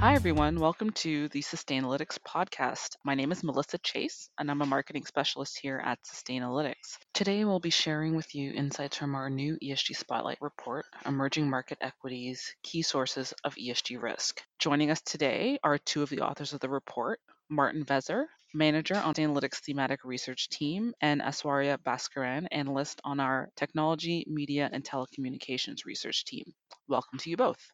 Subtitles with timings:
[0.00, 0.60] Hi, everyone.
[0.60, 2.90] Welcome to the Sustainalytics podcast.
[3.04, 6.98] My name is Melissa Chase, and I'm a marketing specialist here at Sustainalytics.
[7.14, 11.78] Today, we'll be sharing with you insights from our new ESG Spotlight report Emerging Market
[11.80, 14.40] Equities Key Sources of ESG Risk.
[14.60, 17.18] Joining us today are two of the authors of the report
[17.50, 24.24] Martin Vezer, manager on Sustainalytics thematic research team, and Aiswarya Baskaran, analyst on our technology,
[24.28, 26.44] media, and telecommunications research team.
[26.86, 27.72] Welcome to you both.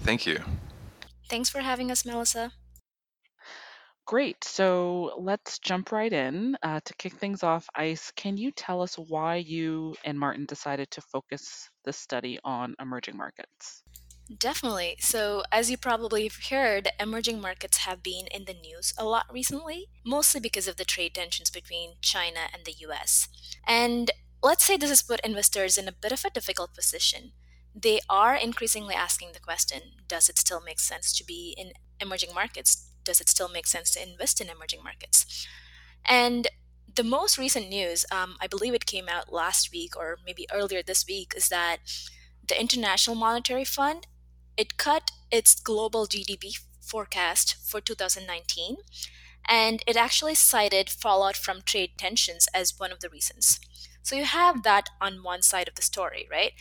[0.00, 0.44] Thank you.
[1.30, 2.52] Thanks for having us, Melissa.
[4.04, 4.42] Great.
[4.42, 6.56] So let's jump right in.
[6.64, 10.90] Uh, to kick things off, Ice, can you tell us why you and Martin decided
[10.90, 13.84] to focus the study on emerging markets?
[14.36, 14.96] Definitely.
[15.00, 19.26] So, as you probably have heard, emerging markets have been in the news a lot
[19.32, 23.28] recently, mostly because of the trade tensions between China and the US.
[23.66, 24.10] And
[24.42, 27.32] let's say this has put investors in a bit of a difficult position
[27.74, 32.34] they are increasingly asking the question does it still make sense to be in emerging
[32.34, 32.90] markets?
[33.04, 35.46] Does it still make sense to invest in emerging markets?
[36.04, 36.48] And
[36.96, 40.82] the most recent news, um, I believe it came out last week or maybe earlier
[40.82, 41.78] this week, is that
[42.46, 44.06] the International Monetary Fund
[44.56, 48.76] it cut its global GDP forecast for 2019,
[49.48, 53.58] and it actually cited fallout from trade tensions as one of the reasons.
[54.02, 56.52] So you have that on one side of the story, right?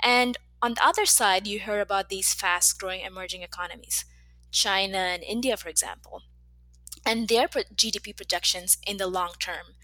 [0.00, 4.06] And on the other side, you hear about these fast growing emerging economies,
[4.50, 6.22] China and India, for example,
[7.04, 9.76] and their GDP projections in the long term,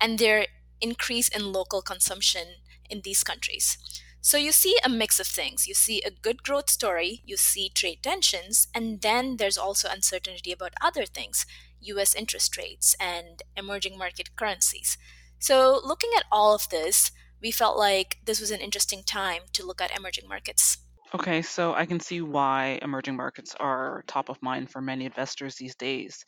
[0.00, 0.46] and their
[0.80, 2.46] increase in local consumption
[2.88, 3.78] in these countries.
[4.20, 5.66] So you see a mix of things.
[5.66, 10.52] You see a good growth story, you see trade tensions, and then there's also uncertainty
[10.52, 11.46] about other things
[11.80, 14.98] US interest rates and emerging market currencies.
[15.40, 17.10] So, looking at all of this,
[17.42, 20.78] we felt like this was an interesting time to look at emerging markets.
[21.14, 25.56] Okay, so I can see why emerging markets are top of mind for many investors
[25.56, 26.24] these days.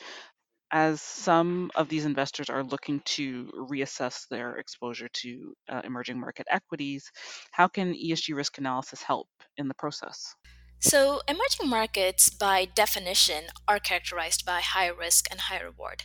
[0.72, 6.47] As some of these investors are looking to reassess their exposure to uh, emerging market
[6.48, 7.10] equities,
[7.50, 10.34] how can ESG risk analysis help in the process?
[10.78, 16.04] So, emerging markets, by definition, are characterized by high risk and high reward.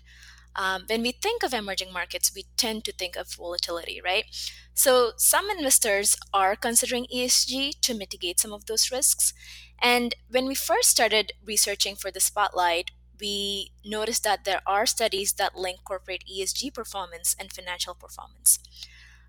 [0.55, 4.25] Um, when we think of emerging markets, we tend to think of volatility, right?
[4.73, 9.33] So some investors are considering ESG to mitigate some of those risks.
[9.81, 15.33] And when we first started researching for the spotlight, we noticed that there are studies
[15.33, 18.59] that link corporate ESG performance and financial performance.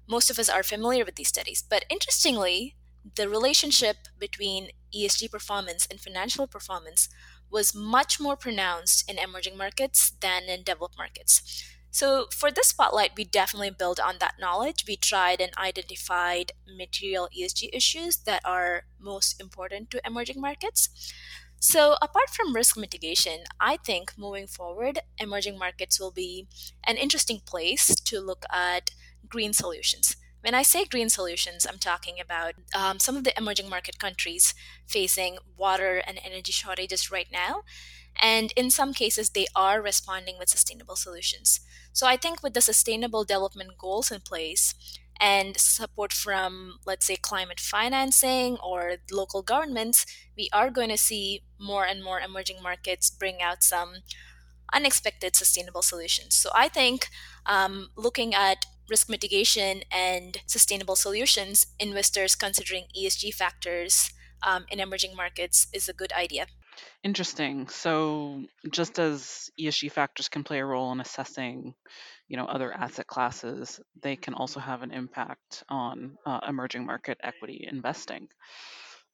[0.08, 2.76] Most of us are familiar with these studies, but interestingly,
[3.14, 7.08] the relationship between ESG performance and financial performance
[7.50, 11.64] was much more pronounced in emerging markets than in developed markets.
[11.90, 14.84] So, for this spotlight, we definitely build on that knowledge.
[14.86, 20.90] We tried and identified material ESG issues that are most important to emerging markets.
[21.58, 26.48] So, apart from risk mitigation, I think moving forward, emerging markets will be
[26.86, 28.90] an interesting place to look at
[29.26, 30.16] green solutions.
[30.46, 34.54] When I say green solutions, I'm talking about um, some of the emerging market countries
[34.86, 37.62] facing water and energy shortages right now.
[38.22, 41.58] And in some cases, they are responding with sustainable solutions.
[41.92, 44.72] So I think with the sustainable development goals in place,
[45.18, 51.42] and support from, let's say, climate financing or local governments, we are going to see
[51.58, 53.94] more and more emerging markets bring out some
[54.72, 56.36] unexpected sustainable solutions.
[56.36, 57.08] So I think
[57.46, 65.16] um, looking at risk mitigation and sustainable solutions, investors considering ESG factors um, in emerging
[65.16, 66.47] markets is a good idea.
[67.02, 67.69] Interesting.
[67.69, 71.75] So, just as ESG factors can play a role in assessing,
[72.28, 77.19] you know, other asset classes, they can also have an impact on uh, emerging market
[77.22, 78.28] equity investing.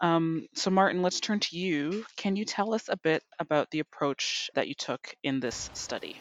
[0.00, 2.04] Um, so, Martin, let's turn to you.
[2.16, 6.16] Can you tell us a bit about the approach that you took in this study?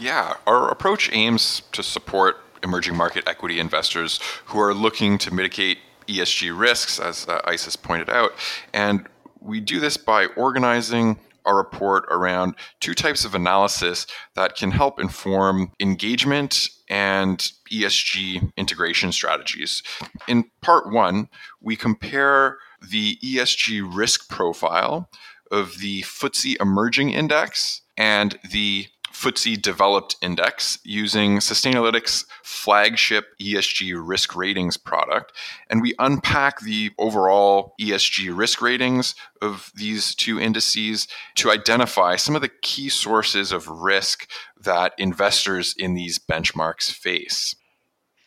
[0.00, 5.76] Yeah, our approach aims to support emerging market equity investors who are looking to mitigate
[6.08, 8.32] ESG risks, as uh, ISIS pointed out.
[8.72, 9.06] And
[9.40, 14.98] we do this by organizing our report around two types of analysis that can help
[14.98, 19.82] inform engagement and ESG integration strategies.
[20.26, 21.28] In part one,
[21.60, 25.10] we compare the ESG risk profile
[25.50, 34.34] of the FTSE Emerging Index and the FTSE Developed Index using Sustainalytics' flagship ESG risk
[34.34, 35.32] ratings product.
[35.68, 42.34] And we unpack the overall ESG risk ratings of these two indices to identify some
[42.34, 44.28] of the key sources of risk
[44.58, 47.54] that investors in these benchmarks face.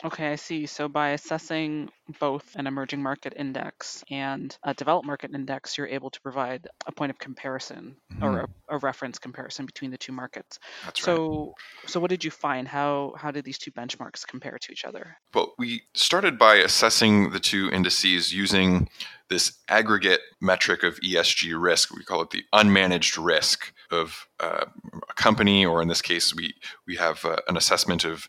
[0.05, 0.65] Okay, I see.
[0.65, 1.89] So by assessing
[2.19, 6.91] both an emerging market index and a developed market index, you're able to provide a
[6.91, 10.59] point of comparison or a, a, reference comparison between the two markets.
[10.83, 11.89] That's so, right.
[11.89, 12.67] So what did you find?
[12.67, 15.15] How how did these two benchmarks compare to each other?
[15.33, 18.89] Well, we started by assessing the two indices using
[19.29, 21.95] this aggregate metric of ESG risk.
[21.95, 24.65] We call it the unmanaged risk of uh,
[25.09, 26.53] a company, or in this case, we
[26.85, 28.27] we have uh, an assessment of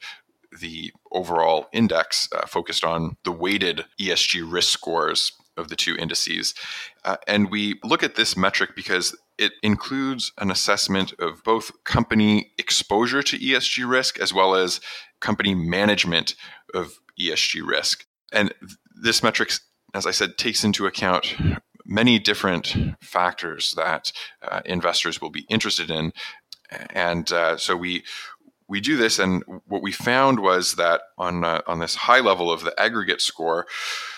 [0.60, 6.54] the overall index uh, focused on the weighted ESG risk scores of the two indices.
[7.04, 12.52] Uh, and we look at this metric because it includes an assessment of both company
[12.58, 14.80] exposure to ESG risk as well as
[15.20, 16.34] company management
[16.74, 18.06] of ESG risk.
[18.32, 18.54] And
[19.00, 19.52] this metric,
[19.92, 21.34] as I said, takes into account
[21.84, 24.12] many different factors that
[24.42, 26.12] uh, investors will be interested in.
[26.90, 28.04] And uh, so we
[28.68, 32.50] we do this, and what we found was that on uh, on this high level
[32.50, 33.66] of the aggregate score,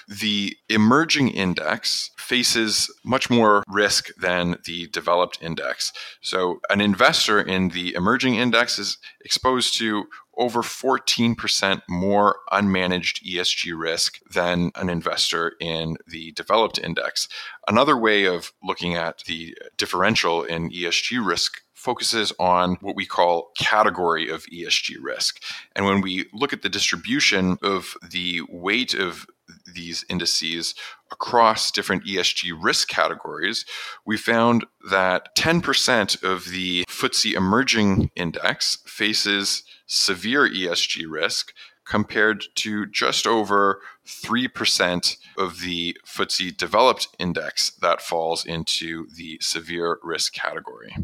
[0.08, 5.93] the emerging index faces much more risk than the developed index.
[6.20, 10.04] So, an investor in the emerging index is exposed to
[10.36, 17.28] over 14% more unmanaged ESG risk than an investor in the developed index.
[17.68, 23.52] Another way of looking at the differential in ESG risk focuses on what we call
[23.58, 25.42] category of ESG risk.
[25.74, 29.26] And when we look at the distribution of the weight of
[29.72, 30.75] these indices
[31.10, 33.64] across different ESG risk categories,
[34.04, 41.52] we found that 10% of the FTSE Emerging Index faces severe ESG risk
[41.87, 49.99] compared to just over 3% of the FTSE Developed Index that falls into the severe
[50.02, 50.94] risk category.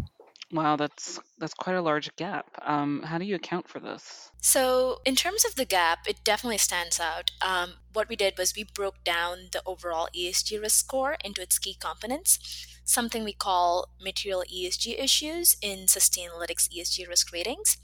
[0.53, 2.47] Wow, that's that's quite a large gap.
[2.61, 4.31] Um, how do you account for this?
[4.43, 7.31] So, in terms of the gap, it definitely stands out.
[7.41, 11.59] Um, what we did was we broke down the overall ESG risk score into its
[11.59, 12.39] key components,
[12.85, 17.79] something we call material ESG issues in Sustainalytics ESG risk ratings.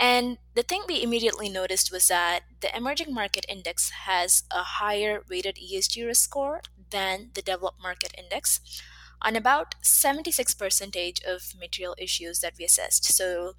[0.00, 5.24] And the thing we immediately noticed was that the emerging market index has a higher
[5.28, 8.60] weighted ESG risk score than the developed market index
[9.22, 13.04] on about 76% of material issues that we assessed.
[13.04, 13.54] So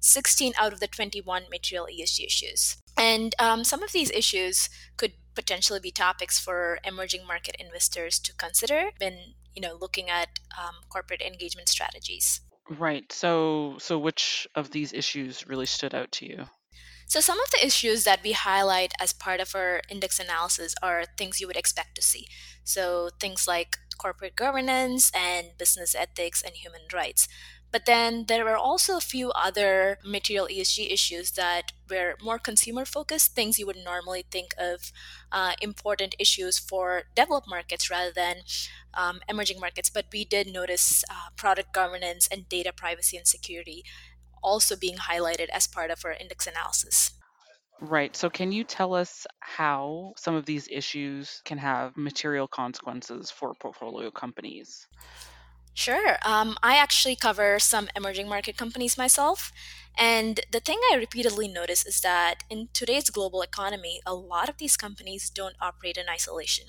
[0.00, 2.76] 16 out of the 21 material ESG issues.
[2.96, 8.34] And um, some of these issues could potentially be topics for emerging market investors to
[8.34, 12.40] consider when you know looking at um, corporate engagement strategies.
[12.68, 13.10] Right.
[13.10, 16.44] So, so which of these issues really stood out to you?
[17.08, 21.04] So, some of the issues that we highlight as part of our index analysis are
[21.18, 22.28] things you would expect to see.
[22.62, 27.28] So, things like corporate governance and business ethics and human rights.
[27.72, 32.84] But then there were also a few other material ESG issues that were more consumer
[32.84, 34.90] focused, things you would normally think of
[35.30, 38.36] uh, important issues for developed markets rather than
[38.94, 39.90] um, emerging markets.
[39.90, 43.84] But we did notice uh, product governance and data privacy and security
[44.42, 47.12] also being highlighted as part of our index analysis.
[47.80, 48.14] Right.
[48.14, 53.54] So, can you tell us how some of these issues can have material consequences for
[53.54, 54.86] portfolio companies?
[55.74, 56.18] Sure.
[56.24, 59.52] Um, I actually cover some emerging market companies myself.
[60.00, 64.56] And the thing I repeatedly notice is that in today's global economy, a lot of
[64.56, 66.68] these companies don't operate in isolation.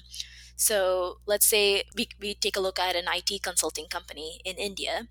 [0.58, 5.08] So let's say we, we take a look at an IT consulting company in India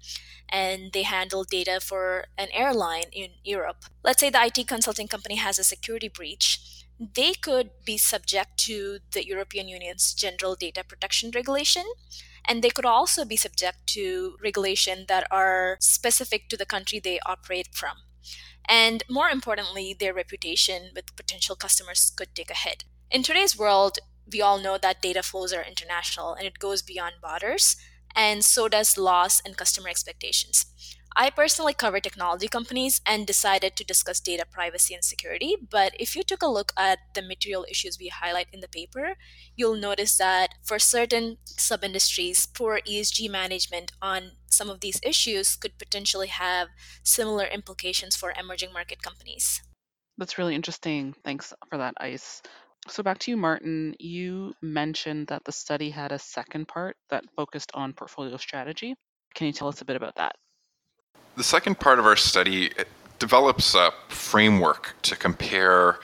[0.51, 3.87] and they handle data for an airline in Europe.
[4.05, 6.85] Let's say the IT consulting company has a security breach.
[7.01, 11.85] They could be subject to the European Union's General Data Protection Regulation.
[12.45, 17.19] And they could also be subject to regulation that are specific to the country they
[17.25, 17.97] operate from.
[18.69, 22.85] And more importantly, their reputation with potential customers could take a hit.
[23.11, 23.99] In today's world,
[24.33, 27.77] we all know that data flows are international and it goes beyond borders,
[28.15, 30.67] and so does loss and customer expectations.
[31.17, 35.57] I personally cover technology companies and decided to discuss data privacy and security.
[35.69, 39.17] But if you took a look at the material issues we highlight in the paper,
[39.57, 45.57] you'll notice that for certain sub industries, poor ESG management on some of these issues
[45.57, 46.69] could potentially have
[47.03, 49.63] similar implications for emerging market companies.
[50.19, 51.15] That's really interesting.
[51.25, 52.43] Thanks for that, Ice.
[52.87, 53.95] So back to you, Martin.
[53.99, 58.95] You mentioned that the study had a second part that focused on portfolio strategy.
[59.35, 60.37] Can you tell us a bit about that?
[61.37, 62.71] The second part of our study
[63.19, 66.01] develops a framework to compare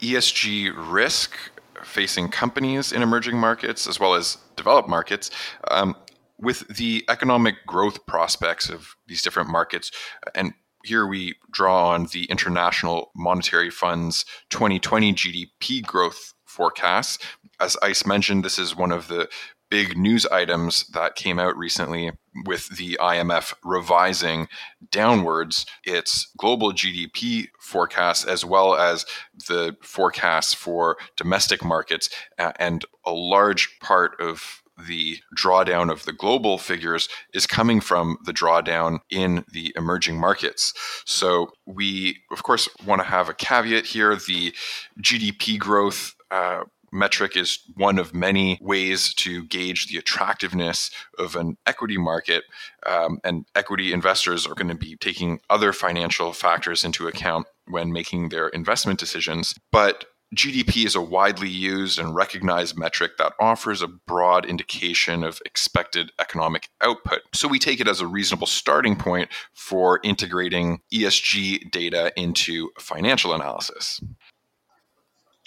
[0.00, 1.36] ESG risk
[1.84, 5.30] facing companies in emerging markets as well as developed markets
[5.70, 5.94] um,
[6.40, 9.90] with the economic growth prospects of these different markets
[10.34, 10.54] and
[10.84, 17.22] here we draw on the International Monetary Fund's 2020 GDP growth forecast.
[17.60, 19.28] As ICE mentioned, this is one of the
[19.70, 22.10] big news items that came out recently
[22.44, 24.48] with the IMF revising
[24.90, 29.06] downwards its global GDP forecast as well as
[29.48, 32.10] the forecasts for domestic markets.
[32.36, 38.32] And a large part of the drawdown of the global figures is coming from the
[38.32, 40.72] drawdown in the emerging markets.
[41.04, 44.16] So, we, of course, want to have a caveat here.
[44.16, 44.54] The
[45.00, 51.56] GDP growth uh, metric is one of many ways to gauge the attractiveness of an
[51.66, 52.44] equity market.
[52.86, 57.92] Um, and equity investors are going to be taking other financial factors into account when
[57.92, 59.54] making their investment decisions.
[59.70, 65.40] But GDP is a widely used and recognized metric that offers a broad indication of
[65.44, 67.20] expected economic output.
[67.34, 73.34] So we take it as a reasonable starting point for integrating ESG data into financial
[73.34, 74.00] analysis.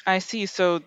[0.05, 0.45] I see.
[0.47, 0.81] So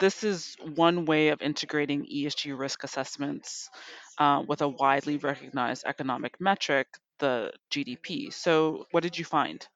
[0.00, 3.70] this is one way of integrating ESG risk assessments
[4.18, 6.88] uh, with a widely recognized economic metric,
[7.18, 8.32] the GDP.
[8.32, 9.66] So, what did you find?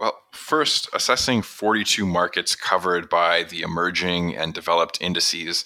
[0.00, 5.64] Well, first, assessing 42 markets covered by the emerging and developed indices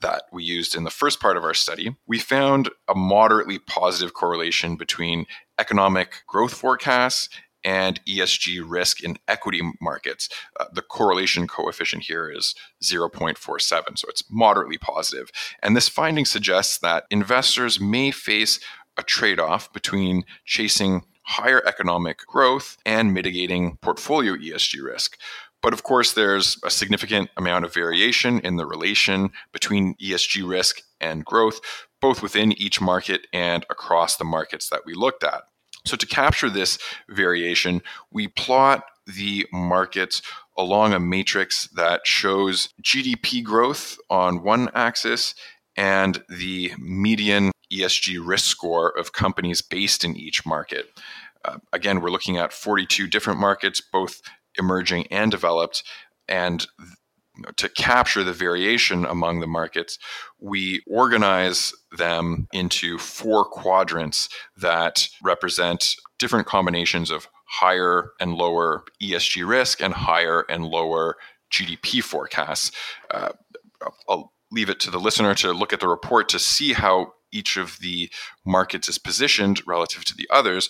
[0.00, 4.14] that we used in the first part of our study, we found a moderately positive
[4.14, 5.26] correlation between
[5.58, 7.28] economic growth forecasts
[7.64, 10.28] and ESG risk in equity markets.
[10.58, 15.30] Uh, the correlation coefficient here is 0.47, so it's moderately positive.
[15.62, 18.60] And this finding suggests that investors may face
[18.96, 25.18] a trade off between chasing higher economic growth and mitigating portfolio ESG risk.
[25.62, 30.80] But of course, there's a significant amount of variation in the relation between ESG risk
[31.00, 31.60] and growth,
[32.00, 35.42] both within each market and across the markets that we looked at.
[35.84, 36.78] So, to capture this
[37.08, 40.22] variation, we plot the markets
[40.56, 45.34] along a matrix that shows GDP growth on one axis
[45.76, 50.90] and the median ESG risk score of companies based in each market.
[51.44, 54.20] Uh, again, we're looking at 42 different markets, both
[54.58, 55.82] emerging and developed.
[56.28, 56.66] And
[57.56, 59.98] to capture the variation among the markets,
[60.40, 69.46] we organize them into four quadrants that represent different combinations of higher and lower ESG
[69.46, 71.16] risk and higher and lower
[71.52, 72.72] GDP forecasts.
[73.10, 73.30] Uh,
[74.08, 77.56] I'll leave it to the listener to look at the report to see how each
[77.56, 78.10] of the
[78.44, 80.68] markets is positioned relative to the others.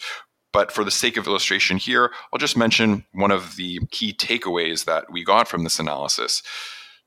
[0.52, 4.86] But for the sake of illustration here, I'll just mention one of the key takeaways
[4.86, 6.42] that we got from this analysis.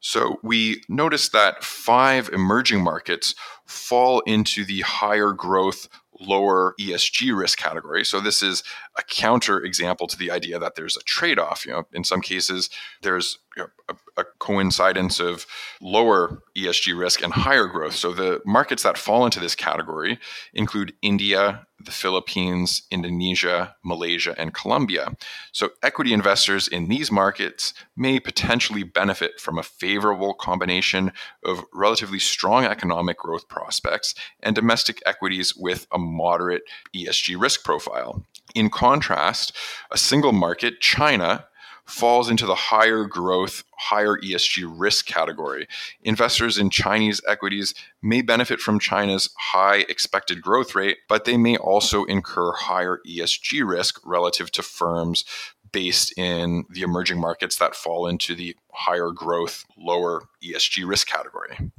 [0.01, 5.89] So we noticed that five emerging markets fall into the higher growth,
[6.19, 8.05] lower ESG risk category.
[8.05, 8.63] So this is
[8.99, 11.65] a counter example to the idea that there's a trade-off.
[11.65, 12.69] You know, in some cases,
[13.01, 13.69] there's you know,
[14.17, 15.45] a, a, coincidence of
[15.81, 17.95] lower ESG risk and higher growth.
[17.95, 20.19] So the markets that fall into this category
[20.53, 25.15] include India, the Philippines, Indonesia, Malaysia, and Colombia.
[25.53, 31.13] So equity investors in these markets may potentially benefit from a favorable combination
[31.45, 36.63] of relatively strong economic growth prospects and domestic equities with a moderate
[36.93, 38.25] ESG risk profile.
[38.55, 39.55] In contrast,
[39.91, 41.45] a single market, China,
[41.89, 45.67] falls into the higher growth, higher ESG risk category.
[46.03, 51.57] Investors in Chinese equities may benefit from China's high expected growth rate, but they may
[51.57, 55.25] also incur higher ESG risk relative to firms
[55.71, 61.71] based in the emerging markets that fall into the higher growth, lower ESG risk category.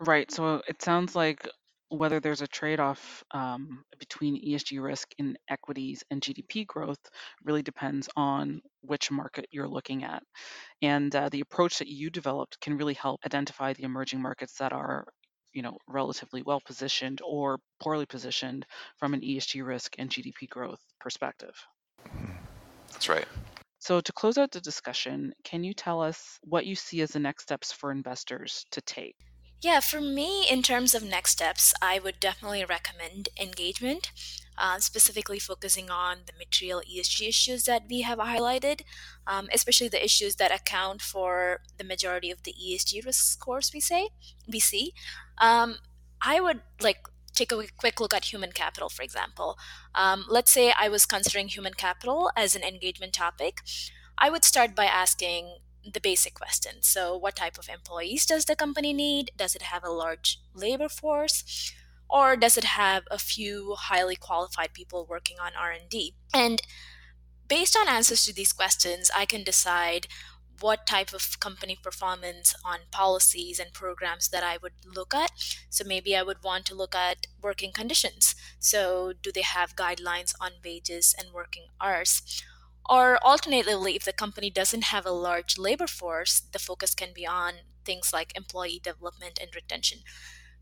[0.00, 0.30] Right.
[0.30, 1.48] So it sounds like
[1.88, 6.98] whether there's a trade-off um, between ESG risk in equities and GDP growth
[7.44, 10.22] really depends on which market you're looking at.
[10.82, 14.72] And uh, the approach that you developed can really help identify the emerging markets that
[14.72, 15.06] are
[15.52, 18.66] you know relatively well positioned or poorly positioned
[18.98, 21.54] from an ESG risk and GDP growth perspective.
[22.92, 23.26] That's right.
[23.78, 27.20] So to close out the discussion, can you tell us what you see as the
[27.20, 29.16] next steps for investors to take?
[29.60, 34.12] Yeah, for me, in terms of next steps, I would definitely recommend engagement,
[34.58, 38.82] uh, specifically focusing on the material ESG issues that we have highlighted,
[39.26, 43.80] um, especially the issues that account for the majority of the ESG risk scores we
[43.80, 44.10] say
[44.46, 44.92] we see.
[45.38, 45.76] Um,
[46.20, 49.58] I would like take a quick look at human capital, for example.
[49.94, 53.60] Um, let's say I was considering human capital as an engagement topic.
[54.18, 55.58] I would start by asking
[55.92, 56.82] the basic question.
[56.82, 59.32] So, what type of employees does the company need?
[59.36, 61.72] Does it have a large labor force?
[62.08, 66.14] or does it have a few highly qualified people working on R&D?
[66.32, 66.62] And
[67.48, 70.06] based on answers to these questions, I can decide
[70.60, 75.30] what type of company performance on policies and programs that I would look at.
[75.68, 78.34] So maybe I would want to look at working conditions.
[78.58, 82.42] So, do they have guidelines on wages and working hours?
[82.88, 87.26] Or alternatively, if the company doesn't have a large labor force, the focus can be
[87.26, 90.00] on things like employee development and retention.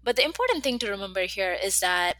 [0.02, 2.16] But the important thing to remember here is that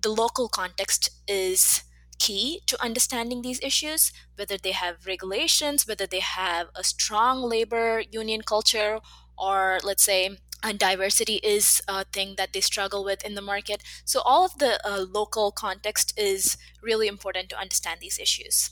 [0.00, 1.84] the local context is
[2.18, 8.02] key to understanding these issues, whether they have regulations, whether they have a strong labor
[8.10, 9.00] union culture,
[9.36, 13.82] or let's say and diversity is a thing that they struggle with in the market.
[14.04, 18.70] So, all of the uh, local context is really important to understand these issues.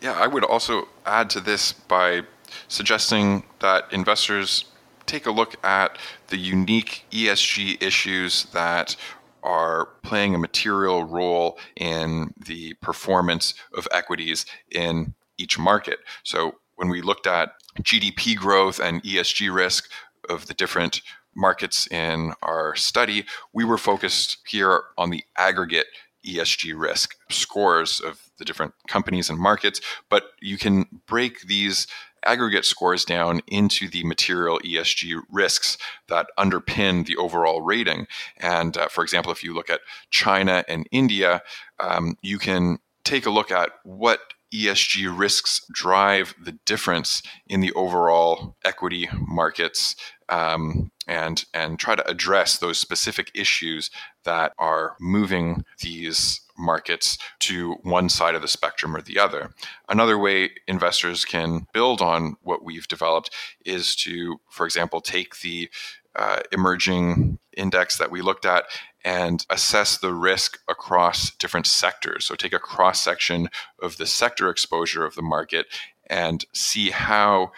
[0.00, 2.22] Yeah, I would also add to this by
[2.68, 4.66] suggesting that investors
[5.06, 5.98] take a look at
[6.28, 8.96] the unique ESG issues that
[9.42, 15.98] are playing a material role in the performance of equities in each market.
[16.22, 19.90] So when we looked at GDP growth and ESG risk
[20.28, 21.02] of the different
[21.36, 25.86] markets in our study, we were focused here on the aggregate
[26.26, 31.86] ESG risk scores of the different companies and markets, but you can break these
[32.24, 35.76] aggregate scores down into the material ESG risks
[36.08, 38.06] that underpin the overall rating.
[38.38, 41.42] And uh, for example, if you look at China and India,
[41.78, 44.20] um, you can take a look at what
[44.52, 49.96] ESG risks drive the difference in the overall equity markets
[50.28, 53.90] um, and and try to address those specific issues
[54.24, 59.50] that are moving these markets to one side of the spectrum or the other.
[59.88, 63.30] Another way investors can build on what we've developed
[63.64, 65.68] is to, for example, take the
[66.16, 68.64] uh, emerging index that we looked at
[69.04, 72.24] and assess the risk across different sectors.
[72.24, 73.48] So take a cross section
[73.82, 75.66] of the sector exposure of the market
[76.08, 77.52] and see how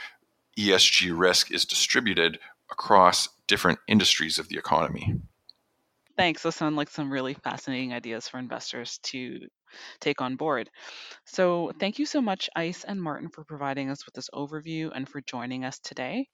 [0.58, 2.38] ESG risk is distributed
[2.70, 5.20] across different industries of the economy.
[6.16, 6.42] Thanks.
[6.42, 9.40] Those sound like some really fascinating ideas for investors to
[10.00, 10.70] take on board.
[11.26, 15.06] So, thank you so much, Ice and Martin, for providing us with this overview and
[15.06, 16.26] for joining us today.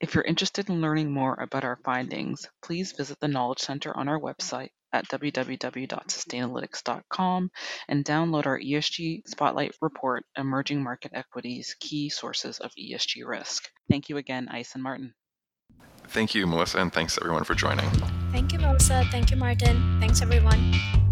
[0.00, 4.08] If you're interested in learning more about our findings, please visit the Knowledge Center on
[4.08, 7.50] our website at www.sustainalytics.com
[7.88, 13.68] and download our ESG Spotlight Report Emerging Market Equities Key Sources of ESG Risk.
[13.90, 15.12] Thank you again, Ice and Martin.
[16.08, 17.88] Thank you, Melissa, and thanks everyone for joining.
[18.32, 19.04] Thank you, Melissa.
[19.10, 19.98] Thank you, Martin.
[20.00, 21.05] Thanks, everyone.